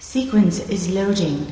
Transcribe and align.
Sequence 0.00 0.60
is 0.70 0.88
loading. 0.90 1.44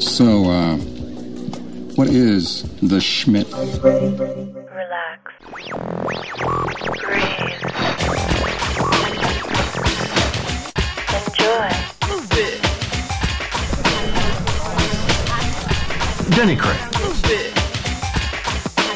So, 0.00 0.48
uh, 0.48 0.76
what 1.94 2.08
is 2.08 2.62
the 2.80 3.02
Schmidt? 3.02 3.52
Relax. 3.52 3.82
Breathe. 3.90 4.16
Enjoy. 11.12 11.68
Denny 16.34 16.56
Crane. 16.56 16.80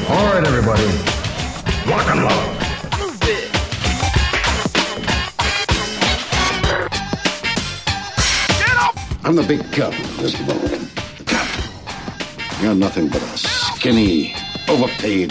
All 0.09 0.25
right, 0.33 0.43
everybody. 0.43 0.87
Lock 1.87 2.07
and 2.09 2.23
load. 2.23 2.50
I'm 9.23 9.35
the 9.35 9.43
big 9.43 9.59
gun 9.71 9.93
in 9.93 10.17
this 10.17 10.35
boat. 10.47 10.59
The 10.61 11.23
captain. 11.25 12.63
You're 12.63 12.73
nothing 12.73 13.07
but 13.07 13.21
a 13.21 13.37
skinny, 13.37 14.33
overpaid 14.67 15.29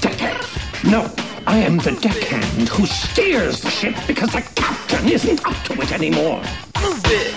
deckhand. 0.00 0.46
No, 0.84 1.10
I 1.46 1.58
am 1.58 1.78
the 1.78 1.92
deckhand 2.02 2.68
who 2.68 2.84
steers 2.84 3.62
the 3.62 3.70
ship 3.70 3.96
because 4.06 4.30
the 4.32 4.42
captain 4.54 5.08
isn't 5.08 5.46
up 5.46 5.56
to 5.64 5.72
it 5.80 5.92
anymore. 5.92 6.42
Move 6.82 7.02
it. 7.06 7.34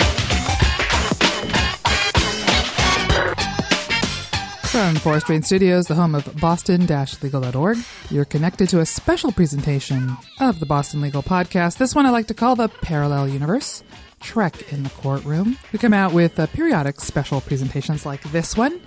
From 4.67 4.95
Forest 4.95 5.29
Rain 5.29 5.41
Studios, 5.41 5.87
the 5.87 5.95
home 5.95 6.13
of 6.13 6.29
boston-legal.org, 6.39 7.77
you're 8.11 8.25
connected 8.25 8.67
to 8.69 8.81
a 8.81 8.85
special 8.85 9.31
presentation 9.31 10.17
of 10.41 10.59
the 10.59 10.65
Boston 10.65 10.99
Legal 10.99 11.23
Podcast. 11.23 11.77
This 11.77 11.95
one 11.95 12.05
I 12.05 12.09
like 12.09 12.27
to 12.27 12.33
call 12.33 12.57
the 12.57 12.67
Parallel 12.67 13.29
Universe. 13.29 13.83
Trek 14.19 14.71
in 14.71 14.83
the 14.83 14.89
Courtroom. 14.89 15.57
We 15.71 15.79
come 15.79 15.93
out 15.93 16.13
with 16.13 16.39
uh, 16.39 16.47
periodic 16.47 16.99
special 16.99 17.41
presentations 17.41 18.05
like 18.05 18.21
this 18.31 18.57
one. 18.57 18.79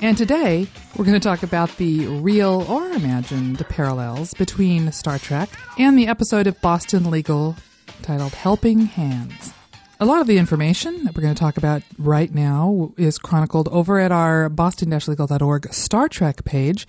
And 0.00 0.18
today, 0.18 0.66
we're 0.96 1.04
going 1.04 1.18
to 1.18 1.20
talk 1.20 1.44
about 1.44 1.76
the 1.76 2.06
real 2.06 2.66
or 2.68 2.88
imagined 2.90 3.64
parallels 3.68 4.34
between 4.34 4.90
Star 4.90 5.18
Trek 5.18 5.48
and 5.78 5.96
the 5.96 6.08
episode 6.08 6.46
of 6.46 6.60
Boston 6.60 7.10
Legal 7.10 7.56
titled 8.02 8.32
Helping 8.32 8.80
Hands. 8.80 9.54
A 10.00 10.04
lot 10.04 10.20
of 10.20 10.26
the 10.26 10.38
information 10.38 11.04
that 11.04 11.14
we're 11.14 11.22
going 11.22 11.34
to 11.34 11.38
talk 11.38 11.56
about 11.56 11.82
right 11.96 12.34
now 12.34 12.92
is 12.96 13.16
chronicled 13.18 13.68
over 13.68 14.00
at 14.00 14.10
our 14.10 14.48
boston-legal.org 14.48 15.72
Star 15.72 16.08
Trek 16.08 16.44
page. 16.44 16.88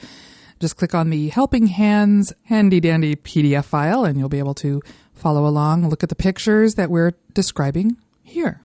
Just 0.60 0.78
click 0.78 0.96
on 0.96 1.12
the 1.12 1.30
Helping 1.30 1.68
Hands 1.68 2.34
handy 2.46 2.80
dandy 2.80 3.16
PDF 3.16 3.66
file 3.66 4.06
and 4.06 4.18
you'll 4.18 4.30
be 4.30 4.40
able 4.40 4.56
to 4.56 4.82
follow 5.24 5.48
along, 5.48 5.88
look 5.88 6.04
at 6.04 6.10
the 6.10 6.16
pictures 6.16 6.76
that 6.76 6.90
we're 6.92 7.14
describing 7.34 7.96
here. 8.24 8.60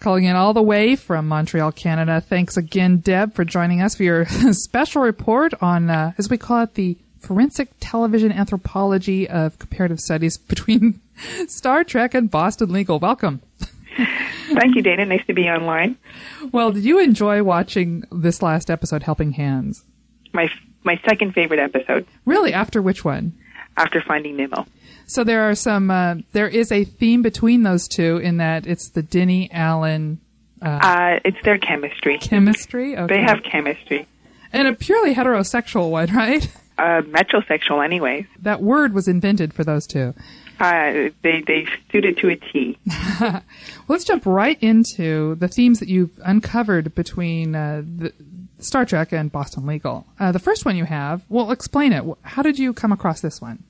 Calling 0.00 0.24
in 0.24 0.34
all 0.34 0.52
the 0.52 0.60
way 0.62 0.96
from 0.96 1.28
Montreal, 1.28 1.70
Canada. 1.70 2.20
Thanks 2.20 2.56
again, 2.56 2.96
Deb, 2.98 3.34
for 3.34 3.44
joining 3.44 3.80
us 3.80 3.94
for 3.94 4.02
your 4.02 4.26
special 4.50 5.00
report 5.02 5.54
on, 5.62 5.88
uh, 5.88 6.12
as 6.18 6.28
we 6.28 6.38
call 6.38 6.64
it, 6.64 6.74
the 6.74 6.96
forensic 7.20 7.68
television 7.78 8.32
anthropology 8.32 9.28
of 9.28 9.58
comparative 9.60 10.00
studies 10.00 10.38
between 10.52 11.00
Star 11.46 11.84
Trek 11.84 12.14
and 12.14 12.30
Boston 12.30 12.72
Legal. 12.72 12.98
Welcome. 12.98 13.40
Thank 14.52 14.74
you, 14.74 14.82
Dana. 14.82 15.04
Nice 15.04 15.24
to 15.26 15.34
be 15.34 15.48
online. 15.48 15.98
Well, 16.50 16.72
did 16.72 16.82
you 16.84 16.98
enjoy 16.98 17.44
watching 17.44 18.02
this 18.10 18.42
last 18.42 18.70
episode, 18.70 19.04
Helping 19.04 19.32
Hands? 19.32 19.84
My 20.32 20.50
my 20.82 20.98
second 21.06 21.34
favorite 21.34 21.60
episode 21.60 22.06
Really? 22.24 22.54
After 22.54 22.80
which 22.80 23.04
one? 23.04 23.34
after 23.76 24.00
Finding 24.02 24.36
Nimmo. 24.36 24.66
So 25.10 25.24
there 25.24 25.50
are 25.50 25.56
some. 25.56 25.90
Uh, 25.90 26.16
there 26.32 26.46
is 26.46 26.70
a 26.70 26.84
theme 26.84 27.20
between 27.20 27.64
those 27.64 27.88
two 27.88 28.18
in 28.18 28.36
that 28.36 28.64
it's 28.64 28.90
the 28.90 29.02
Denny 29.02 29.50
Allen 29.50 30.20
Uh, 30.62 31.18
it's 31.24 31.42
their 31.42 31.58
chemistry. 31.58 32.18
chemistry. 32.18 32.96
Okay. 32.96 33.16
They 33.16 33.22
have 33.22 33.42
chemistry. 33.42 34.06
and 34.52 34.68
a 34.68 34.72
purely 34.72 35.12
heterosexual 35.16 35.90
one, 35.90 36.14
right? 36.14 36.46
Uh, 36.78 37.02
metrosexual, 37.02 37.84
anyways. 37.84 38.26
That 38.40 38.62
word 38.62 38.94
was 38.94 39.08
invented 39.08 39.52
for 39.52 39.64
those 39.64 39.84
two. 39.88 40.14
Uh, 40.60 41.10
they 41.22 41.42
they 41.44 41.66
suit 41.90 42.04
it 42.04 42.18
to 42.18 42.28
a 42.28 42.36
T. 42.36 42.78
well, 43.20 43.42
Let's 43.88 44.04
jump 44.04 44.24
right 44.26 44.62
into 44.62 45.34
the 45.36 45.48
themes 45.48 45.80
that 45.80 45.88
you've 45.88 46.20
uncovered 46.24 46.94
between 46.94 47.56
uh, 47.56 47.82
the 47.84 48.12
Star 48.60 48.84
Trek 48.84 49.12
and 49.12 49.32
Boston 49.32 49.66
Legal. 49.66 50.06
Uh, 50.20 50.30
the 50.30 50.38
first 50.38 50.64
one 50.64 50.76
you 50.76 50.84
have. 50.84 51.22
Well, 51.28 51.50
explain 51.50 51.92
it. 51.92 52.04
How 52.22 52.42
did 52.42 52.60
you 52.60 52.72
come 52.72 52.92
across 52.92 53.20
this 53.20 53.40
one? 53.40 53.64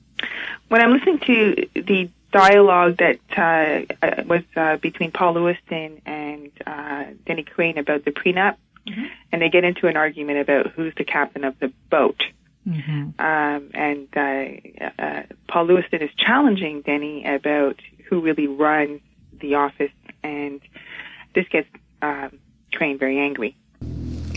When 0.67 0.81
I'm 0.81 0.91
listening 0.91 1.19
to 1.19 1.67
the 1.75 2.09
dialogue 2.31 2.97
that 2.97 3.19
uh, 3.37 4.05
uh, 4.05 4.23
was 4.25 4.43
uh, 4.55 4.77
between 4.77 5.11
Paul 5.11 5.33
Lewiston 5.33 6.01
and 6.05 6.51
uh, 6.65 7.05
Denny 7.25 7.43
Crane 7.43 7.77
about 7.77 8.05
the 8.05 8.11
prenup, 8.11 8.55
and 9.31 9.41
they 9.41 9.49
get 9.49 9.63
into 9.63 9.87
an 9.87 9.97
argument 9.97 10.39
about 10.39 10.67
who's 10.67 10.93
the 10.95 11.03
captain 11.03 11.43
of 11.43 11.59
the 11.59 11.71
boat. 11.89 12.21
Um, 13.19 13.69
and 13.73 14.07
uh, 14.15 15.01
uh, 15.01 15.23
Paul 15.47 15.65
Lewiston 15.65 16.01
is 16.01 16.11
challenging 16.15 16.81
Denny 16.81 17.25
about 17.25 17.79
who 18.07 18.21
really 18.21 18.47
runs 18.47 19.01
the 19.39 19.55
office, 19.55 19.91
and 20.23 20.61
this 21.33 21.47
gets 21.49 21.67
um, 22.01 22.39
Crane 22.73 22.97
very 22.97 23.19
angry. 23.19 23.55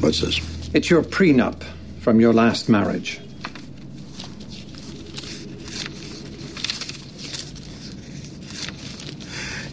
What's 0.00 0.20
this? 0.20 0.70
It's 0.74 0.90
your 0.90 1.02
prenup 1.02 1.62
from 2.00 2.20
your 2.20 2.32
last 2.32 2.68
marriage. 2.68 3.20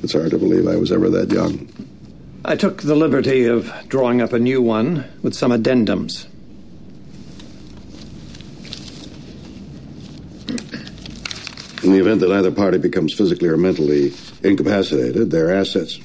It's 0.03 0.13
hard 0.13 0.31
to 0.31 0.37
believe 0.37 0.67
I 0.67 0.75
was 0.77 0.91
ever 0.91 1.09
that 1.09 1.31
young. 1.31 1.69
I 2.43 2.55
took 2.55 2.81
the 2.81 2.95
liberty 2.95 3.45
of 3.45 3.71
drawing 3.87 4.19
up 4.19 4.33
a 4.33 4.39
new 4.39 4.61
one 4.61 5.05
with 5.21 5.35
some 5.35 5.51
addendums. 5.51 6.25
In 11.83 11.91
the 11.91 11.99
event 11.99 12.21
that 12.21 12.31
either 12.31 12.51
party 12.51 12.77
becomes 12.77 13.13
physically 13.13 13.47
or 13.47 13.57
mentally 13.57 14.13
incapacitated, 14.43 15.29
their 15.29 15.53
assets. 15.53 15.99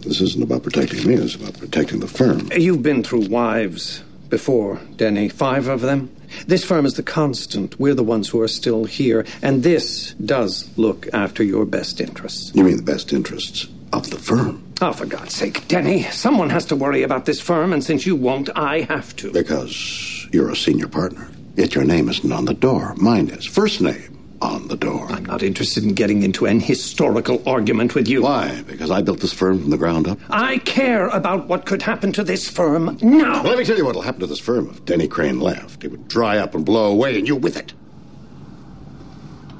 This 0.00 0.20
isn't 0.20 0.42
about 0.42 0.62
protecting 0.62 1.06
me, 1.06 1.14
it's 1.14 1.34
about 1.34 1.58
protecting 1.58 2.00
the 2.00 2.08
firm. 2.08 2.50
You've 2.54 2.82
been 2.82 3.02
through 3.02 3.28
wives 3.28 4.02
before, 4.28 4.80
Denny. 4.96 5.28
Five 5.28 5.68
of 5.68 5.80
them. 5.80 6.13
This 6.46 6.64
firm 6.64 6.86
is 6.86 6.94
the 6.94 7.02
constant. 7.02 7.78
We're 7.78 7.94
the 7.94 8.02
ones 8.02 8.28
who 8.28 8.40
are 8.40 8.48
still 8.48 8.84
here. 8.84 9.24
And 9.42 9.62
this 9.62 10.14
does 10.14 10.68
look 10.76 11.08
after 11.12 11.42
your 11.42 11.64
best 11.64 12.00
interests. 12.00 12.52
You 12.54 12.64
mean 12.64 12.76
the 12.76 12.82
best 12.82 13.12
interests 13.12 13.68
of 13.92 14.10
the 14.10 14.18
firm? 14.18 14.62
Oh, 14.80 14.92
for 14.92 15.06
God's 15.06 15.34
sake, 15.34 15.66
Denny. 15.68 16.02
Someone 16.04 16.50
has 16.50 16.64
to 16.66 16.76
worry 16.76 17.02
about 17.02 17.26
this 17.26 17.40
firm, 17.40 17.72
and 17.72 17.82
since 17.82 18.06
you 18.06 18.16
won't, 18.16 18.50
I 18.56 18.80
have 18.82 19.14
to. 19.16 19.32
Because 19.32 20.26
you're 20.32 20.50
a 20.50 20.56
senior 20.56 20.88
partner. 20.88 21.28
Yet 21.56 21.74
your 21.74 21.84
name 21.84 22.08
isn't 22.08 22.32
on 22.32 22.44
the 22.44 22.54
door. 22.54 22.94
Mine 22.96 23.28
is. 23.28 23.46
First 23.46 23.80
name 23.80 24.13
on 24.44 24.68
the 24.68 24.76
door. 24.76 25.10
I'm 25.10 25.24
not 25.24 25.42
interested 25.42 25.82
in 25.84 25.94
getting 25.94 26.22
into 26.22 26.46
an 26.46 26.60
historical 26.60 27.42
argument 27.48 27.94
with 27.94 28.06
you. 28.06 28.22
Why? 28.22 28.62
Because 28.62 28.90
I 28.90 29.00
built 29.00 29.20
this 29.20 29.32
firm 29.32 29.60
from 29.60 29.70
the 29.70 29.78
ground 29.78 30.06
up? 30.06 30.18
I 30.28 30.58
care 30.58 31.08
about 31.08 31.48
what 31.48 31.64
could 31.64 31.82
happen 31.82 32.12
to 32.12 32.22
this 32.22 32.48
firm 32.48 32.98
now. 33.00 33.42
Well, 33.42 33.50
let 33.50 33.58
me 33.58 33.64
tell 33.64 33.76
you 33.76 33.84
what'll 33.84 34.02
happen 34.02 34.20
to 34.20 34.26
this 34.26 34.38
firm 34.38 34.68
if 34.68 34.84
Denny 34.84 35.08
Crane 35.08 35.40
left. 35.40 35.82
It 35.82 35.90
would 35.90 36.08
dry 36.08 36.38
up 36.38 36.54
and 36.54 36.64
blow 36.64 36.92
away, 36.92 37.18
and 37.18 37.26
you 37.26 37.36
with 37.36 37.56
it. 37.56 37.72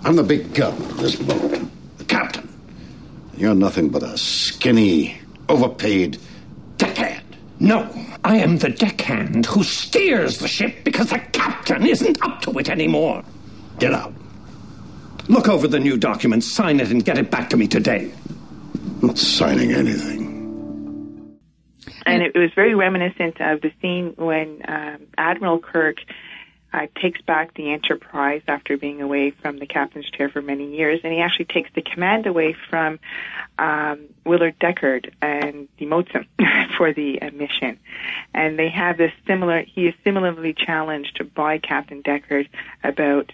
I'm 0.05 0.17
the 0.17 0.23
big 0.23 0.53
gun 0.55 0.75
in 0.75 0.97
this 0.99 1.17
boat. 1.17 1.61
The 1.97 2.05
captain. 2.05 2.49
You're 3.37 3.55
nothing 3.55 3.89
but 3.89 4.03
a 4.03 4.19
skinny, 4.19 5.19
overpaid 5.49 6.19
deckhand. 6.77 7.23
No, 7.59 7.91
I 8.23 8.37
am 8.37 8.59
the 8.59 8.69
deckhand 8.69 9.47
who 9.47 9.65
steers 9.65 10.39
the 10.39 10.49
ship 10.49 10.85
because 10.85 11.09
the 11.09 11.21
captain 11.33 11.87
isn't 11.87 12.23
up 12.23 12.43
to 12.43 12.51
it 12.59 12.69
anymore. 12.69 13.25
Get 13.79 13.95
out. 13.95 14.13
Look 15.29 15.49
over 15.49 15.67
the 15.67 15.81
new 15.81 15.97
document, 15.97 16.45
sign 16.45 16.81
it, 16.81 16.91
and 16.91 17.05
get 17.05 17.19
it 17.19 17.31
back 17.31 17.51
to 17.51 17.57
me 17.57 17.67
today. 17.67 18.13
I'm 19.01 19.09
not 19.09 19.19
signing 19.19 19.73
anything. 19.73 20.25
And 22.07 22.23
it, 22.23 22.33
it 22.35 22.39
was 22.39 22.51
very 22.55 22.75
reminiscent 22.75 23.41
of 23.41 23.63
the 23.63 23.73
scene 23.81 24.15
when 24.17 24.63
um, 24.69 25.07
Admiral 25.17 25.61
Kirk 25.61 25.97
uh, 26.75 26.87
takes 27.01 27.21
back 27.23 27.55
the 27.55 27.73
Enterprise 27.73 28.43
after 28.49 28.77
being 28.77 29.01
away 29.01 29.31
from 29.31 29.59
the 29.59 29.67
captain's 29.67 30.11
chair 30.11 30.29
for 30.29 30.43
many 30.43 30.77
years, 30.77 31.01
and 31.05 31.13
he 31.13 31.21
actually 31.21 31.45
takes 31.45 31.71
the 31.75 31.83
command 31.83 32.27
away 32.27 32.57
from 32.69 32.99
um, 33.59 34.01
Willard 34.27 34.59
Decker 34.59 35.01
and 35.23 35.69
demotes 35.79 36.11
him 36.13 36.27
for 36.77 36.93
the 36.93 37.23
uh, 37.23 37.31
mission. 37.31 37.79
And 38.35 38.59
they 38.59 38.69
have 38.71 38.99
this 38.99 39.13
similar. 39.27 39.63
He 39.63 39.87
is 39.87 39.95
similarly 40.03 40.53
challenged 40.53 41.23
by 41.33 41.59
Captain 41.59 42.03
Decker 42.03 42.45
about 42.83 43.31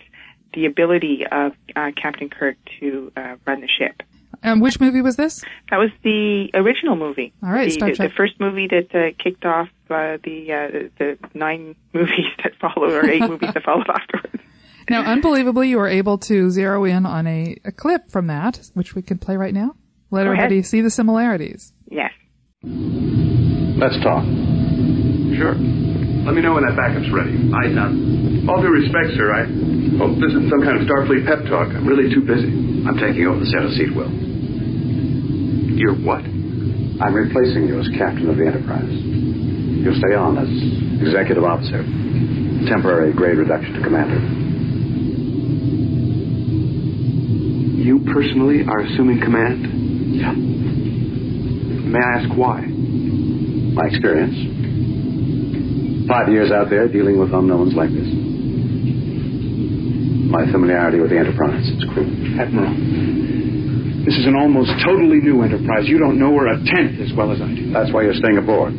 the 0.55 0.67
ability 0.67 1.25
of 1.31 1.53
uh, 1.77 1.91
Captain 2.01 2.29
Kirk 2.29 2.57
to 2.81 3.13
uh, 3.17 3.37
run 3.47 3.61
the 3.61 3.69
ship. 3.69 4.03
And 4.43 4.63
which 4.63 4.81
movie 4.81 5.03
was 5.03 5.17
this? 5.17 5.45
That 5.71 5.77
was 5.77 5.91
the 6.03 6.51
original 6.55 6.97
movie. 6.97 7.33
All 7.43 7.51
right, 7.51 7.67
the, 7.67 7.71
Star 7.73 7.91
the, 7.91 7.95
Trek. 7.97 8.11
the 8.11 8.15
first 8.15 8.41
movie 8.41 8.69
that 8.69 8.95
uh, 8.95 9.13
kicked 9.23 9.45
off 9.45 9.69
uh, 9.91 10.17
the 10.25 10.53
uh, 10.53 10.89
the 10.99 11.19
nine 11.35 11.75
movies 11.93 12.27
that 12.43 12.53
followed, 12.61 12.93
or 12.93 13.09
eight 13.09 13.21
movies 13.21 13.53
that 13.53 13.63
followed 13.63 13.89
afterwards. 13.89 14.45
Now, 14.89 15.03
unbelievably, 15.05 15.69
you 15.69 15.77
were 15.77 15.87
able 15.87 16.19
to 16.19 16.51
zero 16.51 16.85
in 16.85 17.07
on 17.07 17.25
a, 17.29 17.57
a 17.65 17.71
clip 17.71 18.11
from 18.11 18.27
that, 18.27 18.71
which 18.75 18.97
we 18.97 19.03
can 19.03 19.19
play 19.19 19.37
right 19.37 19.55
now. 19.55 19.77
Let 20.11 20.25
Go 20.25 20.31
everybody 20.33 20.57
ahead. 20.57 20.67
see 20.67 20.81
the 20.81 20.91
similarities. 20.91 21.73
Yes. 21.89 22.11
Let's 22.65 23.97
talk. 24.03 24.25
Sure. 25.37 25.55
Let 26.31 26.39
me 26.39 26.47
know 26.47 26.55
when 26.55 26.63
that 26.63 26.79
backup's 26.79 27.11
ready. 27.11 27.35
I 27.51 27.75
uh, 27.75 27.91
All 28.47 28.63
due 28.63 28.71
respect, 28.71 29.19
sir, 29.19 29.35
I 29.35 29.51
hope 29.99 30.15
this 30.23 30.31
isn't 30.31 30.47
some 30.47 30.63
kind 30.63 30.79
of 30.79 30.87
Starfleet 30.87 31.27
pep 31.27 31.43
talk. 31.51 31.75
I'm 31.75 31.83
really 31.83 32.07
too 32.07 32.23
busy. 32.23 32.55
I'm 32.87 32.95
taking 33.03 33.27
over 33.27 33.43
the 33.43 33.51
center 33.51 33.67
seat, 33.75 33.91
Will. 33.91 34.07
You're 35.75 35.99
what? 35.99 36.23
I'm 36.23 37.19
replacing 37.19 37.67
you 37.67 37.83
as 37.83 37.91
captain 37.99 38.31
of 38.31 38.39
the 38.39 38.47
Enterprise. 38.47 38.95
You'll 38.95 39.99
stay 39.99 40.15
on 40.15 40.39
as 40.39 40.47
executive 41.03 41.43
officer. 41.43 41.83
Temporary 42.71 43.11
grade 43.11 43.35
reduction 43.35 43.75
to 43.75 43.83
commander. 43.83 44.23
You 47.75 48.07
personally 48.15 48.63
are 48.71 48.87
assuming 48.87 49.19
command? 49.19 50.15
Yeah. 50.15 50.31
May 51.91 51.99
I 51.99 52.23
ask 52.23 52.31
why? 52.39 52.63
My 53.75 53.91
experience. 53.91 54.50
Five 56.11 56.27
years 56.29 56.51
out 56.51 56.69
there 56.69 56.89
dealing 56.89 57.21
with 57.21 57.31
unknowns 57.33 57.79
like 57.79 57.95
this. 57.95 58.11
My 60.27 60.43
familiarity 60.51 60.99
with 60.99 61.11
the 61.11 61.19
Enterprise, 61.19 61.63
its 61.71 61.87
crew. 61.95 62.11
Admiral, 62.35 62.75
this 64.03 64.19
is 64.19 64.27
an 64.27 64.35
almost 64.35 64.75
totally 64.83 65.23
new 65.23 65.43
enterprise. 65.43 65.87
You 65.87 66.01
don't 66.01 66.19
know 66.19 66.35
her 66.35 66.49
a 66.51 66.59
tenth 66.67 66.99
as 66.99 67.15
well 67.17 67.31
as 67.31 67.41
I 67.41 67.55
do. 67.55 67.71
That's 67.71 67.93
why 67.95 68.03
you're 68.03 68.19
staying 68.19 68.39
aboard. 68.39 68.75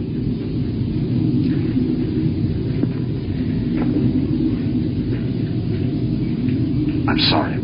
I'm 7.08 7.22
sorry. 7.32 7.56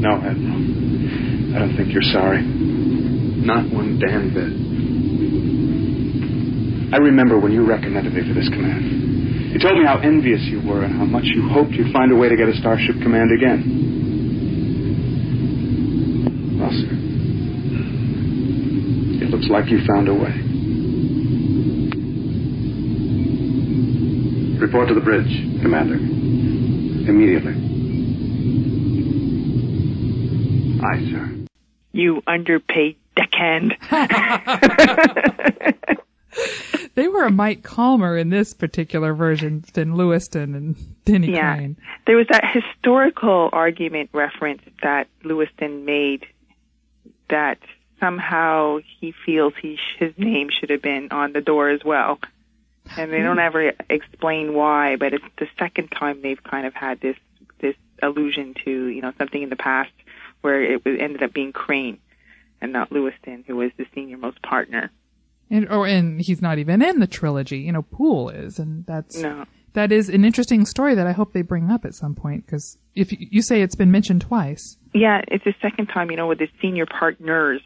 No, 0.00 0.16
Admiral. 0.24 1.52
I 1.52 1.58
don't 1.58 1.76
think 1.76 1.92
you're 1.92 2.00
sorry. 2.16 2.40
Not 2.40 3.68
one 3.70 4.00
damn 4.00 4.32
bit. 4.32 4.71
I 6.92 6.98
remember 6.98 7.38
when 7.38 7.52
you 7.52 7.64
recommended 7.66 8.12
me 8.12 8.20
for 8.28 8.34
this 8.34 8.48
command. 8.50 9.52
You 9.52 9.58
told 9.58 9.78
me 9.78 9.84
how 9.84 9.98
envious 9.98 10.42
you 10.42 10.60
were 10.60 10.84
and 10.84 10.94
how 10.94 11.06
much 11.06 11.24
you 11.24 11.48
hoped 11.48 11.72
you'd 11.72 11.92
find 11.92 12.12
a 12.12 12.16
way 12.16 12.28
to 12.28 12.36
get 12.36 12.48
a 12.48 12.54
Starship 12.56 12.96
Command 13.02 13.30
again. 13.32 13.88
Well, 16.60 16.70
sir, 16.70 16.88
it 19.24 19.30
looks 19.30 19.48
like 19.48 19.70
you 19.70 19.78
found 19.86 20.08
a 20.08 20.14
way. 20.14 20.32
Report 24.60 24.88
to 24.88 24.94
the 24.94 25.00
bridge, 25.00 25.32
Commander. 25.62 25.96
Immediately. 25.96 27.54
Aye, 30.84 31.10
sir. 31.10 31.46
You 31.92 32.22
underpaid 32.26 32.96
deckhand. 33.16 33.76
They 36.94 37.08
were 37.08 37.24
a 37.24 37.30
mite 37.30 37.62
calmer 37.62 38.16
in 38.18 38.28
this 38.28 38.52
particular 38.52 39.14
version 39.14 39.64
than 39.72 39.96
Lewiston 39.96 40.54
and 40.54 41.04
Denny 41.04 41.32
yeah. 41.32 41.56
Crane. 41.56 41.76
There 42.06 42.16
was 42.16 42.26
that 42.28 42.44
historical 42.52 43.48
argument 43.52 44.10
reference 44.12 44.62
that 44.82 45.08
Lewiston 45.24 45.84
made 45.84 46.26
that 47.30 47.58
somehow 47.98 48.78
he 49.00 49.14
feels 49.24 49.54
he 49.60 49.76
sh- 49.76 49.96
his 49.98 50.12
name 50.18 50.50
should 50.50 50.70
have 50.70 50.82
been 50.82 51.08
on 51.12 51.32
the 51.32 51.40
door 51.40 51.70
as 51.70 51.82
well. 51.84 52.18
And 52.96 53.12
they 53.12 53.22
don't 53.22 53.36
hmm. 53.36 53.46
ever 53.46 53.72
explain 53.88 54.54
why, 54.54 54.96
but 54.96 55.14
it's 55.14 55.24
the 55.38 55.48
second 55.58 55.88
time 55.88 56.20
they've 56.20 56.42
kind 56.42 56.66
of 56.66 56.74
had 56.74 57.00
this 57.00 57.16
this 57.60 57.76
allusion 58.02 58.54
to 58.64 58.86
you 58.88 59.00
know 59.00 59.12
something 59.16 59.42
in 59.42 59.48
the 59.48 59.56
past 59.56 59.92
where 60.42 60.62
it 60.62 60.84
was, 60.84 60.96
ended 60.98 61.22
up 61.22 61.32
being 61.32 61.52
Crane 61.52 61.98
and 62.60 62.72
not 62.72 62.92
Lewiston, 62.92 63.44
who 63.46 63.56
was 63.56 63.70
the 63.76 63.86
senior 63.94 64.18
most 64.18 64.42
partner. 64.42 64.90
And, 65.52 65.68
or, 65.68 65.86
and 65.86 66.20
he's 66.20 66.40
not 66.42 66.58
even 66.58 66.80
in 66.82 66.98
the 66.98 67.06
trilogy. 67.06 67.58
You 67.58 67.72
know, 67.72 67.82
Poole 67.82 68.30
is, 68.30 68.58
and 68.58 68.84
that's 68.86 69.18
No. 69.18 69.44
that 69.74 69.92
is 69.92 70.08
an 70.08 70.24
interesting 70.24 70.64
story 70.66 70.94
that 70.94 71.06
I 71.06 71.12
hope 71.12 71.32
they 71.34 71.42
bring 71.42 71.70
up 71.70 71.84
at 71.84 71.94
some 71.94 72.14
point. 72.14 72.46
Because 72.46 72.78
if 72.94 73.12
you, 73.12 73.18
you 73.30 73.42
say 73.42 73.60
it's 73.62 73.74
been 73.74 73.90
mentioned 73.90 74.22
twice, 74.22 74.78
Yeah, 74.94 75.20
it's 75.28 75.44
the 75.44 75.54
second 75.60 75.86
time, 75.88 76.10
you 76.10 76.16
know, 76.16 76.26
with 76.26 76.38
the 76.38 76.48
senior 76.62 76.86
partners, 76.86 77.60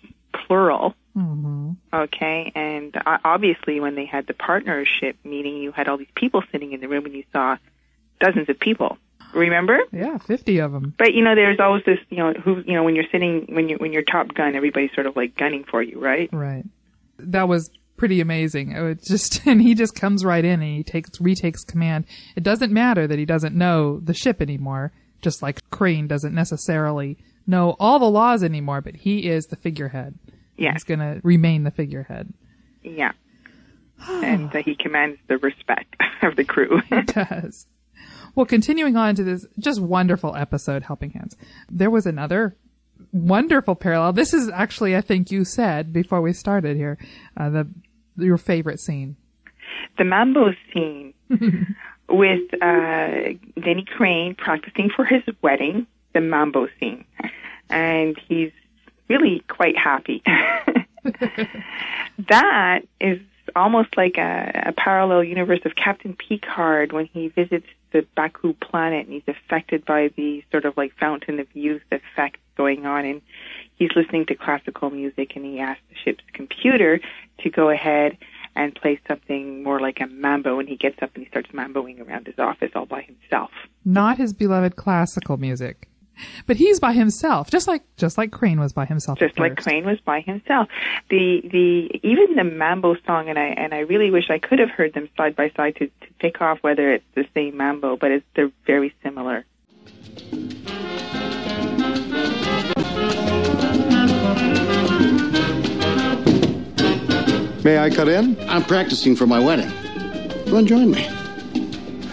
plural. 0.47 0.94
hmm 1.15 1.73
Okay, 1.94 2.53
and 2.55 2.94
uh, 3.06 3.19
obviously, 3.25 3.79
when 3.81 3.94
they 3.94 4.05
had 4.05 4.27
the 4.27 4.35
partnership 4.35 5.17
meeting, 5.25 5.56
you 5.56 5.71
had 5.73 5.88
all 5.88 5.97
these 5.97 6.12
people 6.15 6.43
sitting 6.53 6.73
in 6.73 6.81
the 6.81 6.88
room, 6.88 7.06
and 7.06 7.15
you 7.15 7.25
saw 7.33 7.56
dozens 8.21 8.49
of 8.49 8.59
people. 8.59 8.99
Remember? 9.33 9.79
yeah, 9.93 10.19
fifty 10.19 10.59
of 10.59 10.73
them. 10.73 10.94
But 10.99 11.15
you 11.15 11.23
know, 11.23 11.35
there's 11.35 11.59
always 11.61 11.85
this, 11.85 11.99
you 12.11 12.17
know, 12.19 12.33
who, 12.33 12.62
you 12.67 12.75
know, 12.75 12.85
when 12.85 12.94
you're 12.97 13.09
sitting, 13.12 13.47
when 13.50 13.69
you 13.69 13.77
when 13.77 13.93
you're 13.93 14.03
Top 14.03 14.33
Gun, 14.35 14.55
everybody's 14.55 14.93
sort 14.94 15.06
of 15.06 15.15
like 15.17 15.37
gunning 15.37 15.65
for 15.71 15.83
you, 15.83 15.99
right? 16.00 16.29
Right. 16.33 16.65
That 17.18 17.48
was 17.48 17.70
pretty 17.96 18.20
amazing. 18.20 18.72
It 18.72 18.80
was 18.80 18.98
just 19.02 19.40
and 19.46 19.60
he 19.60 19.74
just 19.74 19.94
comes 19.94 20.24
right 20.24 20.44
in 20.44 20.62
and 20.62 20.76
he 20.76 20.82
takes 20.82 21.20
retakes 21.20 21.64
command. 21.64 22.04
It 22.36 22.42
doesn't 22.42 22.72
matter 22.72 23.06
that 23.06 23.18
he 23.18 23.24
doesn't 23.24 23.56
know 23.56 24.00
the 24.00 24.14
ship 24.14 24.40
anymore, 24.40 24.92
just 25.22 25.42
like 25.42 25.68
Crane 25.70 26.06
doesn't 26.06 26.34
necessarily 26.34 27.18
know 27.46 27.76
all 27.78 27.98
the 27.98 28.10
laws 28.10 28.42
anymore, 28.42 28.80
but 28.80 28.96
he 28.96 29.28
is 29.28 29.46
the 29.46 29.56
figurehead. 29.56 30.18
Yeah. 30.56 30.72
He's 30.72 30.84
going 30.84 31.00
to 31.00 31.20
remain 31.22 31.64
the 31.64 31.70
figurehead. 31.70 32.32
Yeah. 32.82 33.12
and 34.08 34.54
uh, 34.54 34.62
he 34.62 34.74
commands 34.74 35.18
the 35.28 35.38
respect 35.38 35.96
of 36.22 36.36
the 36.36 36.44
crew. 36.44 36.80
does. 37.06 37.66
Well, 38.34 38.46
continuing 38.46 38.96
on 38.96 39.14
to 39.14 39.24
this 39.24 39.46
just 39.58 39.80
wonderful 39.80 40.36
episode, 40.36 40.82
Helping 40.84 41.10
Hands, 41.10 41.34
there 41.70 41.90
was 41.90 42.04
another 42.04 42.56
wonderful 43.12 43.75
parallel. 43.75 44.12
This 44.12 44.35
is 44.35 44.49
actually, 44.49 44.97
I 44.97 45.00
think 45.00 45.31
you 45.31 45.44
said 45.44 45.93
before 45.93 46.20
we 46.20 46.32
started 46.32 46.76
here, 46.76 46.99
uh, 47.37 47.50
the 47.50 47.69
your 48.17 48.38
favorite 48.38 48.81
scene. 48.81 49.17
the 49.99 50.05
Mambo 50.05 50.53
scene 50.73 51.12
with 52.08 52.55
uh, 52.55 53.35
Denny 53.62 53.85
Crane 53.87 54.35
practicing 54.35 54.91
for 54.94 55.05
his 55.05 55.23
wedding, 55.43 55.87
the 56.14 56.20
Mambo 56.20 56.69
scene. 56.79 57.05
And 57.69 58.17
he's 58.29 58.53
really 59.09 59.43
quite 59.49 59.76
happy. 59.76 60.23
that 62.29 62.81
is 63.00 63.20
almost 63.55 63.97
like 63.97 64.17
a, 64.19 64.64
a 64.67 64.73
parallel 64.73 65.25
universe 65.25 65.61
of 65.64 65.73
Captain 65.76 66.17
Picard 66.17 66.93
when 66.93 67.06
he 67.06 67.29
visits 67.29 67.67
the 67.93 68.06
Ba'ku 68.17 68.59
planet 68.61 69.06
and 69.06 69.15
he's 69.15 69.29
affected 69.29 69.85
by 69.85 70.11
the 70.17 70.43
sort 70.50 70.65
of 70.65 70.77
like 70.77 70.93
fountain 70.99 71.41
of 71.41 71.47
youth 71.55 71.83
effect 71.91 72.38
going 72.56 72.87
on. 72.87 73.05
And 73.05 73.23
he's 73.76 73.90
listening 73.97 74.26
to 74.26 74.35
classical 74.35 74.90
music 74.90 75.33
and 75.37 75.45
he 75.45 75.61
asks 75.61 75.83
the 75.88 75.97
ship's 76.05 76.25
computer 76.33 77.00
to 77.40 77.50
go 77.50 77.71
ahead 77.71 78.16
and 78.55 78.75
play 78.75 78.99
something 79.07 79.62
more 79.62 79.81
like 79.81 80.00
a 80.00 80.07
mambo. 80.07 80.59
And 80.59 80.69
he 80.69 80.76
gets 80.76 81.02
up 81.02 81.11
and 81.14 81.25
he 81.25 81.31
starts 81.31 81.50
mamboing 81.50 82.07
around 82.07 82.26
his 82.26 82.38
office 82.38 82.71
all 82.75 82.87
by 82.87 83.02
himself. 83.02 83.50
Not 83.85 84.19
his 84.19 84.33
beloved 84.33 84.76
classical 84.76 85.37
music, 85.37 85.88
but 86.46 86.56
he's 86.56 86.80
by 86.80 86.92
himself, 86.92 87.50
just 87.50 87.68
like 87.68 87.82
just 87.96 88.18
like 88.18 88.30
Crane 88.32 88.61
was 88.61 88.73
by 88.73 88.85
himself. 88.85 89.18
Just 89.18 89.38
like. 89.38 89.56
Crane 89.56 89.85
was 89.85 89.99
by 90.00 90.20
himself. 90.20 90.68
The 91.11 91.42
the 91.50 92.00
even 92.02 92.37
the 92.37 92.44
mambo 92.44 92.96
song 93.06 93.28
and 93.28 93.38
I 93.38 93.46
and 93.46 93.75
I 93.75 93.80
really 93.80 94.11
wish 94.11 94.30
I 94.30 94.38
could 94.38 94.58
have 94.58 94.70
heard 94.70 94.92
them 94.94 95.08
side 95.16 95.37
by 95.37 95.50
side 95.56 95.76
to, 95.76 95.87
to 95.87 96.12
pick 96.18 96.40
off 96.40 96.58
whether 96.62 96.92
it's 96.92 97.04
the 97.14 97.26
same 97.35 97.56
mambo, 97.56 97.96
but 97.96 98.11
it's 98.11 98.26
they're 98.35 98.50
very 98.66 98.94
similar. 99.02 99.44
May 107.64 107.78
I 107.78 107.90
cut 107.90 108.08
in? 108.08 108.38
I'm 108.49 108.62
practicing 108.62 109.16
for 109.16 109.26
my 109.26 109.40
wedding. 109.40 109.70
Come 110.44 110.58
and 110.58 110.68
join 110.68 110.90
me. 110.92 111.04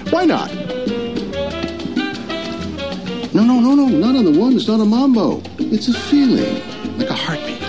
Why 0.09 0.25
not? 0.25 0.49
No, 3.33 3.43
no, 3.43 3.59
no, 3.59 3.73
no, 3.73 3.87
not 3.87 4.15
on 4.15 4.25
the 4.25 4.39
one. 4.39 4.53
It's 4.55 4.67
not 4.67 4.79
a 4.79 4.85
mambo. 4.85 5.41
It's 5.57 5.87
a 5.87 5.93
feeling, 5.93 6.61
like 6.99 7.09
a 7.09 7.15
heartbeat. 7.15 7.59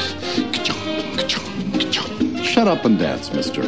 Ka-chung, 0.53 1.17
ka-chung, 1.17 1.73
ka-chung. 1.73 2.43
Shut 2.43 2.69
up 2.69 2.85
and 2.85 2.99
dance, 2.99 3.33
mister. 3.33 3.63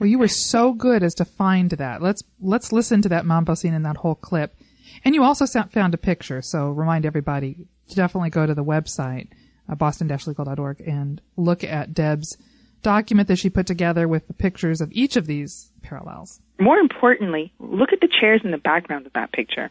Well, 0.00 0.08
you 0.08 0.18
were 0.18 0.26
so 0.26 0.72
good 0.72 1.04
as 1.04 1.14
to 1.14 1.24
find 1.24 1.70
that. 1.70 2.02
Let's 2.02 2.24
let's 2.40 2.72
listen 2.72 3.00
to 3.02 3.08
that 3.10 3.26
mambo 3.26 3.54
scene 3.54 3.74
in 3.74 3.84
that 3.84 3.98
whole 3.98 4.16
clip. 4.16 4.56
And 5.04 5.14
you 5.14 5.22
also 5.22 5.46
found 5.46 5.94
a 5.94 5.98
picture, 5.98 6.42
so 6.42 6.70
remind 6.70 7.06
everybody 7.06 7.68
to 7.90 7.94
definitely 7.94 8.30
go 8.30 8.44
to 8.44 8.54
the 8.54 8.64
website, 8.64 9.28
uh, 9.68 9.76
boston-legal.org, 9.76 10.80
and 10.80 11.22
look 11.36 11.62
at 11.62 11.94
Deb's 11.94 12.36
document 12.82 13.28
that 13.28 13.38
she 13.38 13.50
put 13.50 13.66
together 13.68 14.08
with 14.08 14.26
the 14.26 14.34
pictures 14.34 14.80
of 14.80 14.90
each 14.90 15.14
of 15.14 15.28
these 15.28 15.70
parallels. 15.82 16.40
More 16.60 16.76
importantly, 16.78 17.52
look 17.58 17.92
at 17.92 18.00
the 18.00 18.08
chairs 18.20 18.42
in 18.44 18.50
the 18.50 18.58
background 18.58 19.06
of 19.06 19.12
that 19.14 19.32
picture. 19.32 19.70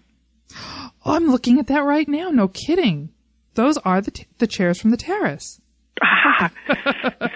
Oh, 1.05 1.13
I'm 1.15 1.27
looking 1.27 1.59
at 1.59 1.67
that 1.67 1.83
right 1.83 2.07
now. 2.07 2.29
No 2.29 2.47
kidding. 2.47 3.09
Those 3.53 3.77
are 3.79 4.01
the, 4.01 4.11
t- 4.11 4.25
the 4.39 4.47
chairs 4.47 4.79
from 4.81 4.91
the 4.91 4.97
terrace. 4.97 5.61
Ah, 6.01 6.51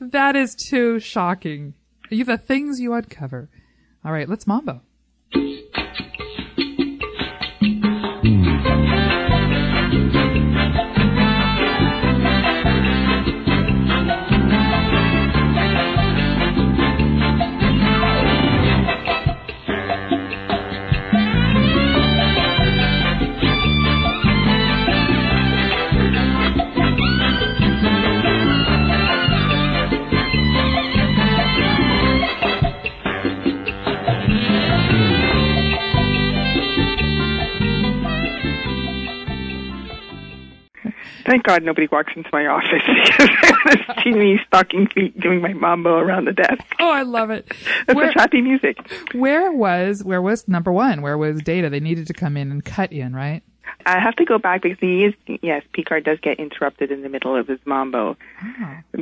That 0.00 0.36
is 0.36 0.54
too 0.54 0.98
shocking. 1.00 1.74
You 2.10 2.24
the 2.24 2.38
things 2.38 2.80
you 2.80 2.94
uncover. 2.94 3.48
All 4.04 4.12
right, 4.12 4.28
let's 4.28 4.46
mambo. 4.46 4.80
Thank 41.28 41.44
God 41.44 41.62
nobody 41.62 41.86
walks 41.92 42.12
into 42.16 42.30
my 42.32 42.46
office 42.46 42.82
because 43.04 43.28
there's 43.64 44.02
teeny 44.04 44.40
stocking 44.46 44.88
feet 44.88 45.20
doing 45.20 45.40
my 45.42 45.52
mambo 45.52 45.98
around 45.98 46.24
the 46.26 46.32
desk. 46.32 46.62
Oh, 46.80 46.90
I 46.90 47.02
love 47.02 47.30
it. 47.30 47.52
That's 47.86 47.96
Where- 47.96 48.06
such 48.08 48.14
happy 48.14 48.40
music. 48.40 48.78
Where 49.14 49.52
was 49.52 50.02
where 50.02 50.22
was 50.22 50.48
number 50.48 50.72
one? 50.72 51.02
Where 51.02 51.18
was 51.18 51.42
Data? 51.42 51.68
They 51.68 51.80
needed 51.80 52.06
to 52.06 52.14
come 52.14 52.36
in 52.36 52.50
and 52.50 52.64
cut 52.64 52.92
in, 52.92 53.14
right? 53.14 53.42
I 53.84 54.00
have 54.00 54.16
to 54.16 54.24
go 54.24 54.38
back 54.38 54.62
because 54.62 54.78
he 54.80 55.04
is, 55.04 55.14
yes, 55.42 55.62
Picard 55.74 56.04
does 56.04 56.18
get 56.20 56.38
interrupted 56.40 56.90
in 56.90 57.02
the 57.02 57.08
middle 57.10 57.36
of 57.36 57.46
his 57.46 57.58
mambo. 57.66 58.16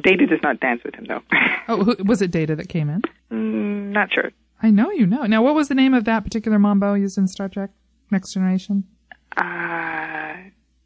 Data 0.02 0.26
does 0.26 0.40
not 0.42 0.58
dance 0.60 0.82
with 0.84 0.94
him, 0.96 1.04
though. 1.06 1.22
Oh, 1.68 1.82
who, 1.84 1.96
was 2.04 2.20
it 2.22 2.30
Data 2.32 2.56
that 2.56 2.68
came 2.68 2.90
in? 2.90 3.02
mm, 3.32 3.92
not 3.92 4.12
sure. 4.12 4.30
I 4.62 4.70
know 4.70 4.90
you 4.90 5.06
know. 5.06 5.22
Now, 5.24 5.42
what 5.42 5.54
was 5.54 5.68
the 5.68 5.74
name 5.74 5.94
of 5.94 6.04
that 6.04 6.24
particular 6.24 6.58
mambo 6.58 6.94
used 6.94 7.16
in 7.18 7.28
Star 7.28 7.48
Trek 7.48 7.70
Next 8.10 8.32
Generation? 8.34 8.84
Uh, 9.36 10.34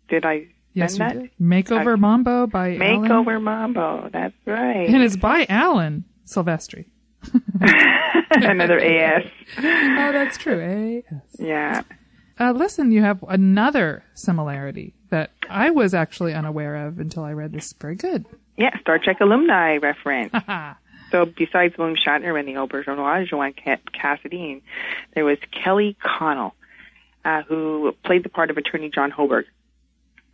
did 0.09 0.25
I 0.26 0.49
Yes, 0.72 0.98
that? 0.98 1.16
Makeover 1.40 1.98
Mambo 1.98 2.46
by 2.46 2.76
Alan. 2.76 3.08
Makeover 3.08 3.42
Mambo. 3.42 4.08
That's 4.12 4.34
right. 4.46 4.88
And 4.88 5.02
it's 5.02 5.16
by 5.16 5.46
Alan 5.48 6.04
Silvestri. 6.26 6.86
Another 8.30 8.78
AS. 8.78 9.24
Oh, 9.58 10.12
that's 10.12 10.38
true. 10.38 10.60
Eh? 10.60 11.16
Yeah. 11.38 11.82
Uh, 12.38 12.52
listen, 12.52 12.90
you 12.92 13.02
have 13.02 13.22
another 13.28 14.02
similarity 14.14 14.94
that 15.10 15.30
I 15.50 15.70
was 15.70 15.92
actually 15.92 16.32
unaware 16.32 16.86
of 16.86 16.98
until 16.98 17.24
I 17.24 17.32
read 17.32 17.52
this. 17.52 17.72
Very 17.74 17.96
good. 17.96 18.24
Yeah, 18.56 18.78
Star 18.80 18.98
Trek 18.98 19.20
alumni 19.20 19.76
reference. 19.76 20.32
so 21.10 21.26
besides 21.26 21.76
William 21.76 21.96
Shatner 21.96 22.38
and 22.38 22.48
the 22.48 22.52
Auberjonois, 22.54 23.28
Joanne 23.28 23.54
Ca- 23.62 23.76
Cassidy, 23.92 24.62
there 25.14 25.24
was 25.24 25.38
Kelly 25.50 25.96
Connell, 26.02 26.54
uh, 27.24 27.42
who 27.42 27.94
played 28.04 28.22
the 28.22 28.28
part 28.30 28.50
of 28.50 28.56
attorney 28.56 28.90
John 28.94 29.10
Hoberg 29.10 29.44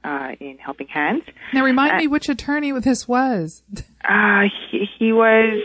uh, 0.06 0.36
in 0.40 0.56
Helping 0.58 0.86
Hands. 0.88 1.22
Now, 1.52 1.64
remind 1.64 1.92
Uh, 1.92 1.96
me 1.98 2.06
which 2.06 2.28
attorney 2.28 2.72
this 2.80 3.06
was. 3.08 3.62
Uh, 4.08 4.44
he, 4.70 4.86
he 5.00 5.12
was. 5.12 5.60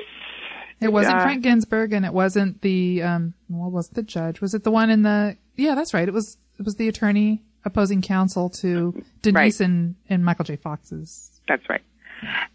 It 0.82 0.92
wasn't 0.92 1.18
uh, 1.18 1.22
Frank 1.22 1.44
Ginsburg, 1.44 1.94
and 1.94 2.04
it 2.04 2.12
wasn't 2.12 2.62
the 2.64 3.04
um. 3.04 3.36
What 3.50 3.72
was 3.72 3.90
the 3.90 4.02
judge? 4.02 4.42
Was 4.42 4.56
it 4.56 4.64
the 4.64 4.72
one 4.72 4.90
in 4.90 5.04
the? 5.04 5.38
Yeah, 5.56 5.76
that's 5.76 5.94
right. 5.94 6.08
It 6.08 6.14
was. 6.14 6.38
It 6.58 6.66
was 6.66 6.76
the 6.78 6.88
attorney 6.88 7.44
opposing 7.64 8.02
counsel 8.02 8.50
to 8.50 9.04
Denise 9.22 9.60
Right. 9.60 9.68
and, 9.68 9.94
and 10.10 10.26
Michael 10.26 10.44
J. 10.46 10.56
Fox's. 10.56 11.40
That's 11.48 11.70
right. 11.70 11.82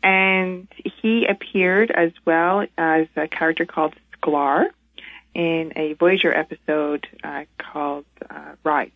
And 0.03 0.67
he 1.03 1.27
appeared 1.29 1.93
as 1.93 2.11
well 2.25 2.67
as 2.77 3.07
a 3.17 3.29
character 3.29 3.65
called 3.65 3.95
Sklar 4.21 4.67
in 5.35 5.73
a 5.77 5.93
Voyager 5.95 6.35
episode 6.37 7.07
uh, 7.23 7.45
called 7.59 8.07
uh, 8.29 8.55
Rise. 8.65 8.91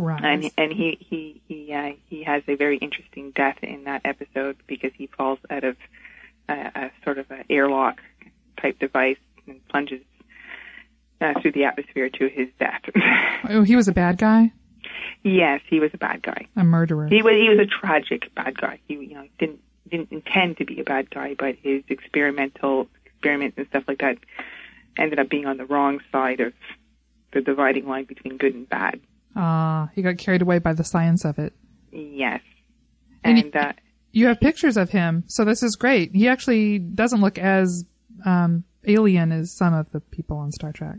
Right. 0.00 0.24
and 0.24 0.50
and 0.56 0.72
he 0.72 0.96
he 1.00 1.42
he 1.48 1.72
uh, 1.72 1.92
he 2.08 2.22
has 2.22 2.42
a 2.46 2.54
very 2.54 2.78
interesting 2.78 3.32
death 3.32 3.58
in 3.62 3.84
that 3.84 4.02
episode 4.04 4.56
because 4.66 4.92
he 4.94 5.08
falls 5.08 5.40
out 5.50 5.64
of 5.64 5.76
a, 6.48 6.52
a 6.52 6.90
sort 7.04 7.18
of 7.18 7.30
an 7.30 7.44
airlock 7.50 8.00
type 8.62 8.78
device 8.78 9.18
and 9.48 9.66
plunges 9.68 10.02
uh, 11.20 11.34
through 11.42 11.52
the 11.52 11.64
atmosphere 11.64 12.08
to 12.10 12.28
his 12.28 12.48
death. 12.60 12.82
oh, 13.50 13.62
he 13.62 13.74
was 13.74 13.88
a 13.88 13.92
bad 13.92 14.18
guy, 14.18 14.52
yes, 15.22 15.60
he 15.68 15.80
was 15.80 15.90
a 15.94 15.98
bad 15.98 16.22
guy. 16.22 16.46
a 16.56 16.64
murderer. 16.64 17.08
He 17.08 17.22
was 17.22 17.34
he 17.34 17.48
was 17.48 17.58
a 17.58 17.66
tragic 17.66 18.34
bad 18.34 18.58
guy. 18.58 18.80
He 18.86 18.94
you 18.94 19.14
know 19.14 19.26
didn't 19.38 19.60
didn't 19.88 20.12
intend 20.12 20.58
to 20.58 20.64
be 20.64 20.80
a 20.80 20.84
bad 20.84 21.10
guy, 21.10 21.34
but 21.38 21.56
his 21.62 21.82
experimental 21.88 22.88
experiments 23.04 23.56
and 23.58 23.66
stuff 23.68 23.84
like 23.88 23.98
that 23.98 24.18
ended 24.96 25.18
up 25.18 25.28
being 25.28 25.46
on 25.46 25.56
the 25.56 25.64
wrong 25.64 26.00
side 26.12 26.40
of 26.40 26.52
the 27.32 27.40
dividing 27.40 27.86
line 27.86 28.04
between 28.04 28.36
good 28.36 28.54
and 28.54 28.68
bad. 28.68 29.00
Ah, 29.40 29.88
he 29.94 30.02
got 30.02 30.18
carried 30.18 30.42
away 30.42 30.58
by 30.58 30.72
the 30.72 30.82
science 30.84 31.24
of 31.24 31.38
it. 31.38 31.52
Yes, 31.92 32.40
And 33.22 33.38
and, 33.38 33.56
uh, 33.56 33.72
You 34.12 34.26
have 34.26 34.40
pictures 34.40 34.76
of 34.76 34.90
him, 34.90 35.22
so 35.28 35.44
this 35.44 35.62
is 35.62 35.76
great. 35.76 36.14
He 36.14 36.26
actually 36.28 36.78
doesn't 36.80 37.20
look 37.20 37.38
as 37.38 37.84
um, 38.26 38.64
alien 38.84 39.30
as 39.32 39.52
some 39.52 39.74
of 39.74 39.90
the 39.92 40.00
people 40.00 40.38
on 40.38 40.50
Star 40.52 40.72
Trek. 40.72 40.96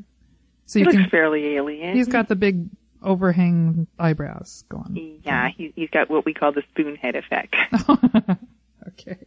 So 0.65 0.79
he 0.79 0.86
you 0.86 0.86
looks 0.86 1.01
can. 1.01 1.10
fairly 1.10 1.55
alien. 1.58 1.96
He's 1.96 2.08
got 2.08 2.27
the 2.29 2.36
big 2.36 2.69
overhang 3.03 3.88
eyebrows 4.00 4.63
going. 4.69 5.22
Yeah, 5.25 5.50
he, 5.50 5.74
he's 5.75 5.89
got 5.89 6.10
what 6.10 6.25
we 6.25 6.34
call 6.34 6.51
the 6.53 6.63
spoonhead 6.74 7.15
effect. 7.17 7.55
Okay. 8.88 9.17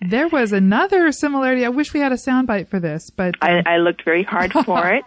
There 0.00 0.28
was 0.28 0.52
another 0.52 1.10
similarity. 1.12 1.64
I 1.64 1.70
wish 1.70 1.94
we 1.94 2.00
had 2.00 2.12
a 2.12 2.16
soundbite 2.16 2.68
for 2.68 2.78
this, 2.78 3.10
but 3.10 3.34
I, 3.40 3.62
I 3.64 3.76
looked 3.78 4.04
very 4.04 4.22
hard 4.22 4.52
for 4.64 4.88
it, 4.90 5.04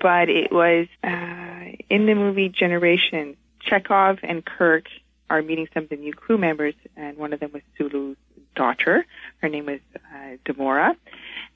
but 0.00 0.28
it 0.28 0.50
was 0.50 0.88
uh, 1.04 1.76
in 1.88 2.06
the 2.06 2.14
movie 2.14 2.48
Generation. 2.48 3.36
Chekov 3.64 4.18
and 4.22 4.44
Kirk 4.44 4.86
are 5.30 5.42
meeting 5.42 5.68
some 5.74 5.84
of 5.84 5.88
the 5.88 5.96
new 5.96 6.12
crew 6.12 6.38
members, 6.38 6.74
and 6.96 7.16
one 7.16 7.32
of 7.32 7.40
them 7.40 7.50
was 7.52 7.62
Sulu's 7.76 8.16
daughter. 8.54 9.06
Her 9.38 9.48
name 9.48 9.66
was 9.66 9.80
uh, 9.94 10.36
Demora, 10.44 10.96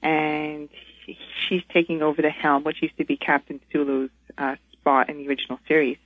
and 0.03 0.69
she, 1.05 1.19
she's 1.49 1.63
taking 1.73 2.03
over 2.03 2.23
the 2.23 2.31
helm, 2.31 2.65
which 2.65 2.83
used 2.83 2.97
to 2.99 3.05
be 3.05 3.17
Captain 3.17 3.61
Sulu's 3.73 4.11
uh, 4.39 4.57
spot 4.73 5.09
in 5.09 5.19
the 5.19 5.29
original 5.29 5.59
series. 5.67 5.99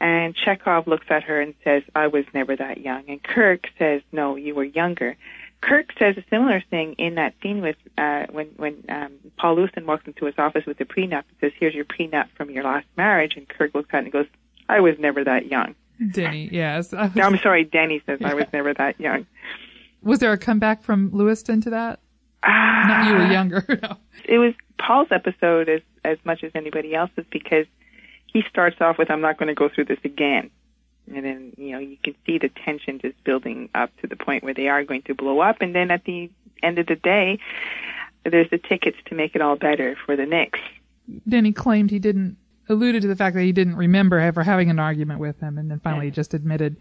And 0.00 0.36
Chekov 0.36 0.86
looks 0.86 1.06
at 1.10 1.24
her 1.24 1.40
and 1.40 1.54
says, 1.64 1.82
I 1.94 2.06
was 2.06 2.24
never 2.32 2.54
that 2.54 2.78
young. 2.78 3.04
And 3.08 3.22
Kirk 3.22 3.66
says, 3.78 4.02
No, 4.12 4.36
you 4.36 4.54
were 4.54 4.64
younger. 4.64 5.16
Kirk 5.60 5.90
says 5.98 6.16
a 6.16 6.24
similar 6.30 6.62
thing 6.70 6.94
in 6.98 7.16
that 7.16 7.34
scene 7.42 7.60
with 7.60 7.76
uh, 7.96 8.26
when 8.30 8.46
when 8.56 8.84
um, 8.88 9.12
Paul 9.38 9.56
Lewiston 9.56 9.86
walks 9.86 10.06
into 10.06 10.26
his 10.26 10.34
office 10.38 10.64
with 10.66 10.78
the 10.78 10.84
prenup 10.84 11.24
and 11.28 11.36
says, 11.40 11.52
"Here's 11.58 11.74
your 11.74 11.84
prenup 11.84 12.28
from 12.36 12.50
your 12.50 12.64
last 12.64 12.86
marriage." 12.96 13.36
And 13.36 13.48
Kirk 13.48 13.74
looks 13.74 13.88
at 13.92 13.98
it 13.98 14.04
and 14.04 14.12
goes, 14.12 14.26
"I 14.68 14.80
was 14.80 14.94
never 14.98 15.24
that 15.24 15.46
young." 15.46 15.74
Denny, 16.12 16.48
yes. 16.52 16.92
Was, 16.92 17.12
No, 17.16 17.24
I'm 17.24 17.38
sorry, 17.38 17.64
Danny 17.64 18.00
says, 18.06 18.20
"I 18.24 18.34
was 18.34 18.46
never 18.52 18.72
that 18.74 19.00
young." 19.00 19.26
was 20.00 20.20
there 20.20 20.32
a 20.32 20.38
comeback 20.38 20.82
from 20.82 21.10
Lewiston 21.12 21.60
to 21.62 21.70
that? 21.70 21.98
Not 22.46 23.08
you 23.08 23.14
were 23.14 23.26
younger. 23.26 23.64
no. 23.82 23.96
It 24.24 24.38
was 24.38 24.54
Paul's 24.78 25.08
episode 25.10 25.68
as 25.68 25.80
as 26.04 26.18
much 26.24 26.44
as 26.44 26.52
anybody 26.54 26.94
else's 26.94 27.24
because 27.30 27.66
he 28.26 28.42
starts 28.48 28.76
off 28.80 28.96
with, 28.96 29.10
"I'm 29.10 29.20
not 29.20 29.38
going 29.38 29.48
to 29.48 29.54
go 29.54 29.68
through 29.68 29.86
this 29.86 29.98
again." 30.04 30.50
And 31.14 31.24
then, 31.24 31.52
you 31.56 31.72
know, 31.72 31.78
you 31.78 31.96
can 32.02 32.14
see 32.26 32.38
the 32.38 32.48
tension 32.48 32.98
just 32.98 33.22
building 33.24 33.68
up 33.74 33.90
to 34.00 34.06
the 34.06 34.16
point 34.16 34.44
where 34.44 34.54
they 34.54 34.68
are 34.68 34.84
going 34.84 35.02
to 35.02 35.14
blow 35.14 35.40
up. 35.40 35.56
And 35.60 35.74
then 35.74 35.90
at 35.90 36.04
the 36.04 36.30
end 36.62 36.78
of 36.78 36.86
the 36.86 36.96
day, 36.96 37.38
there's 38.24 38.50
the 38.50 38.58
tickets 38.58 38.98
to 39.06 39.14
make 39.14 39.34
it 39.34 39.40
all 39.40 39.56
better 39.56 39.96
for 40.04 40.16
the 40.16 40.26
Knicks. 40.26 40.60
Denny 41.26 41.52
claimed 41.52 41.90
he 41.90 41.98
didn't 41.98 42.36
alluded 42.68 43.00
to 43.02 43.08
the 43.08 43.16
fact 43.16 43.34
that 43.34 43.42
he 43.42 43.52
didn't 43.52 43.76
remember 43.76 44.18
ever 44.18 44.42
having 44.42 44.68
an 44.68 44.78
argument 44.78 45.20
with 45.20 45.40
him, 45.40 45.56
and 45.56 45.70
then 45.70 45.80
finally 45.80 46.06
he 46.06 46.10
just 46.10 46.34
admitted, 46.34 46.76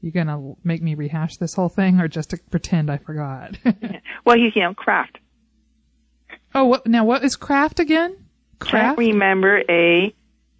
"You're 0.00 0.12
gonna 0.12 0.54
make 0.64 0.82
me 0.82 0.94
rehash 0.94 1.36
this 1.36 1.52
whole 1.52 1.68
thing, 1.68 2.00
or 2.00 2.08
just 2.08 2.30
to 2.30 2.38
pretend 2.50 2.90
I 2.90 2.96
forgot?" 2.96 3.58
Well, 4.24 4.36
he's, 4.36 4.56
you 4.56 4.62
know, 4.62 4.72
Kraft. 4.74 5.18
oh, 6.54 6.64
what 6.64 6.86
now? 6.86 7.04
What 7.04 7.22
is 7.22 7.36
craft 7.36 7.78
again? 7.78 8.12
Can't 8.60 8.70
Craft? 8.70 8.98
remember 8.98 9.62
a 9.68 10.14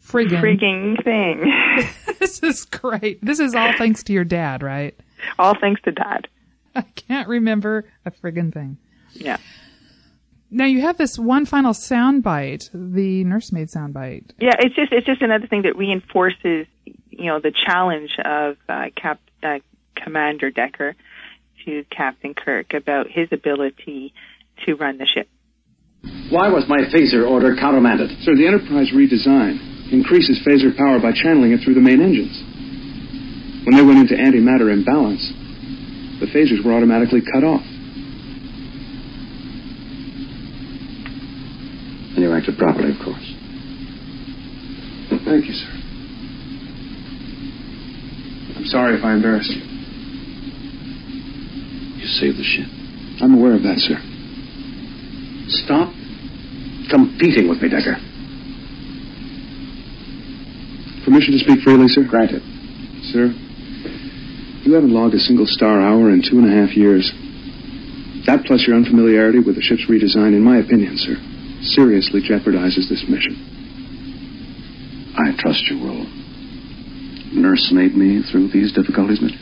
Friggin'. 0.06 0.40
frigging 0.40 1.02
thing. 1.04 1.52
this 2.18 2.42
is 2.42 2.64
great. 2.64 3.24
This 3.24 3.40
is 3.40 3.54
all 3.54 3.72
thanks 3.76 4.02
to 4.04 4.12
your 4.12 4.24
dad, 4.24 4.62
right? 4.62 4.98
all 5.38 5.54
thanks 5.58 5.80
to 5.82 5.92
Dad. 5.92 6.28
I 6.74 6.82
can't 6.82 7.28
remember 7.28 7.86
a 8.04 8.10
friggin' 8.10 8.52
thing. 8.52 8.78
Yeah. 9.12 9.38
Now 10.50 10.66
you 10.66 10.82
have 10.82 10.96
this 10.96 11.18
one 11.18 11.46
final 11.46 11.72
soundbite, 11.72 12.70
the 12.72 13.24
nursemaid 13.24 13.68
soundbite. 13.68 14.30
Yeah, 14.38 14.54
it's 14.58 14.76
just 14.76 14.92
it's 14.92 15.06
just 15.06 15.22
another 15.22 15.46
thing 15.46 15.62
that 15.62 15.76
reinforces, 15.76 16.66
you 17.10 17.26
know, 17.26 17.40
the 17.40 17.52
challenge 17.66 18.10
of 18.24 18.56
uh, 18.68 18.84
Cap 18.94 19.20
uh, 19.42 19.58
Commander 19.96 20.50
Decker 20.50 20.94
to 21.64 21.84
Captain 21.90 22.34
Kirk 22.34 22.74
about 22.74 23.10
his 23.10 23.28
ability 23.32 24.14
to 24.64 24.74
run 24.74 24.98
the 24.98 25.06
ship. 25.06 25.28
Why 26.30 26.48
was 26.48 26.68
my 26.68 26.78
phaser 26.94 27.28
order 27.28 27.56
countermanded? 27.56 28.10
Sir, 28.20 28.36
the 28.36 28.46
Enterprise 28.46 28.92
redesign 28.94 29.75
increases 29.92 30.40
phaser 30.46 30.76
power 30.76 30.98
by 31.00 31.12
channeling 31.12 31.52
it 31.52 31.60
through 31.64 31.74
the 31.74 31.80
main 31.80 32.00
engines. 32.00 32.42
When 33.66 33.76
they 33.76 33.82
went 33.82 33.98
into 33.98 34.14
antimatter 34.14 34.72
imbalance, 34.72 35.22
the 36.20 36.26
phasers 36.26 36.64
were 36.64 36.72
automatically 36.72 37.20
cut 37.20 37.44
off. 37.44 37.62
And 42.14 42.24
you 42.24 42.32
acted 42.32 42.56
properly, 42.58 42.90
of 42.94 42.98
course. 43.04 43.26
Thank 45.26 45.46
you, 45.46 45.54
sir. 45.54 45.70
I'm 48.56 48.66
sorry 48.66 48.96
if 48.96 49.04
I 49.04 49.14
embarrassed 49.14 49.50
you. 49.50 49.62
You 51.98 52.06
saved 52.06 52.38
the 52.38 52.44
ship. 52.44 52.70
I'm 53.20 53.34
aware 53.34 53.54
of 53.54 53.62
that, 53.62 53.78
sir. 53.78 53.98
Stop 55.66 55.92
competing 56.88 57.48
with 57.48 57.60
me, 57.60 57.68
Decker. 57.68 57.98
Permission 61.16 61.32
to 61.32 61.44
speak 61.48 61.64
freely, 61.64 61.88
sir? 61.88 62.04
Granted. 62.04 62.44
Sir, 63.08 63.32
you 64.68 64.76
haven't 64.76 64.92
logged 64.92 65.14
a 65.14 65.18
single 65.18 65.46
star 65.48 65.80
hour 65.80 66.12
in 66.12 66.20
two 66.20 66.36
and 66.36 66.44
a 66.44 66.52
half 66.52 66.76
years. 66.76 67.08
That 68.28 68.44
plus 68.44 68.68
your 68.68 68.76
unfamiliarity 68.76 69.40
with 69.40 69.56
the 69.56 69.64
ship's 69.64 69.88
redesign, 69.88 70.36
in 70.36 70.44
my 70.44 70.60
opinion, 70.60 71.00
sir, 71.00 71.16
seriously 71.72 72.20
jeopardizes 72.20 72.92
this 72.92 73.08
mission. 73.08 73.32
I 75.16 75.32
trust 75.40 75.64
you 75.72 75.80
will 75.80 76.04
nursemaid 77.32 77.96
me 77.96 78.20
through 78.20 78.52
these 78.52 78.76
difficulties, 78.76 79.24
mister. 79.24 79.40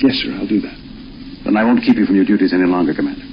Yes, 0.00 0.16
sir, 0.24 0.32
I'll 0.32 0.48
do 0.48 0.64
that. 0.64 0.80
Then 1.44 1.60
I 1.60 1.64
won't 1.68 1.84
keep 1.84 2.00
you 2.00 2.06
from 2.06 2.16
your 2.16 2.24
duties 2.24 2.56
any 2.56 2.64
longer, 2.64 2.94
Commander. 2.96 3.25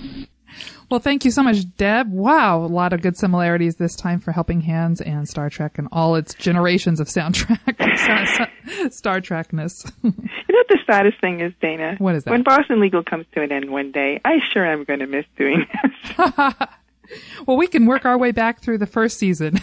Well, 0.93 0.99
thank 0.99 1.25
you 1.25 1.31
so 1.31 1.41
much, 1.41 1.75
Deb. 1.75 2.13
Wow, 2.13 2.63
a 2.63 2.67
lot 2.67 2.93
of 2.93 3.01
good 3.01 3.17
similarities 3.17 3.77
this 3.77 3.95
time 3.95 4.19
for 4.19 4.31
Helping 4.31 4.61
Hands 4.61 5.01
and 5.01 5.27
Star 5.27 5.49
Trek 5.49 5.79
and 5.79 5.87
all 5.91 6.13
its 6.13 6.35
generations 6.35 6.99
of 6.99 7.07
soundtrack, 7.07 8.91
Star 8.93 9.19
Trekness. 9.19 9.91
You 10.03 10.11
know 10.53 10.59
what 10.59 10.67
the 10.67 10.77
saddest 10.85 11.19
thing 11.19 11.39
is, 11.39 11.51
Dana? 11.59 11.95
What 11.97 12.13
is 12.13 12.25
that? 12.25 12.29
When 12.29 12.43
Boston 12.43 12.79
Legal 12.79 13.03
comes 13.03 13.25
to 13.33 13.41
an 13.41 13.51
end 13.51 13.71
one 13.71 13.91
day, 13.91 14.21
I 14.23 14.37
sure 14.51 14.63
am 14.63 14.83
going 14.83 14.99
to 14.99 15.07
miss 15.07 15.25
doing 15.35 15.65
this. 15.81 16.17
well, 17.47 17.57
we 17.57 17.65
can 17.65 17.87
work 17.87 18.05
our 18.05 18.19
way 18.19 18.31
back 18.31 18.61
through 18.61 18.77
the 18.77 18.85
first 18.85 19.17
season. 19.17 19.59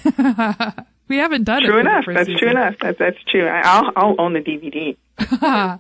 we 1.06 1.18
haven't 1.18 1.44
done 1.44 1.62
true 1.62 1.76
it. 1.76 1.82
enough. 1.82 2.02
True 2.02 2.14
enough. 2.14 2.26
That's 2.26 2.40
true 2.40 2.50
enough. 2.50 2.75
That's 2.80 2.99
that's 2.99 3.25
true. 3.28 3.46
I, 3.46 3.60
I'll 3.60 3.92
I'll 3.94 4.16
own 4.18 4.32
the 4.32 4.40
DVD. 4.40 5.78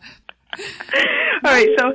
All 1.44 1.52
right, 1.52 1.68
so 1.78 1.92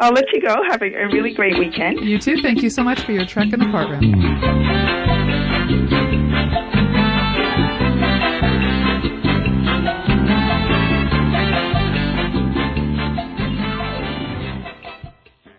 I'll 0.00 0.12
let 0.12 0.24
you 0.32 0.40
go. 0.40 0.56
Have 0.70 0.82
a, 0.82 0.86
a 0.86 1.08
really 1.08 1.34
great 1.34 1.58
weekend. 1.58 2.00
You 2.00 2.18
too. 2.18 2.40
Thank 2.42 2.62
you 2.62 2.70
so 2.70 2.82
much 2.82 3.00
for 3.00 3.12
your 3.12 3.26
trek 3.26 3.52
in 3.52 3.60
the 3.60 3.66
courtroom. 3.66 5.34